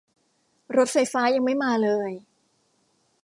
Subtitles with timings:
[0.75, 2.11] รถไฟฟ้ายังไม่มาเลย